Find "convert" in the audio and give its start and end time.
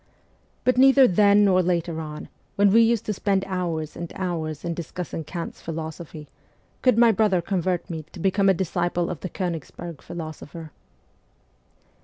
7.39-7.87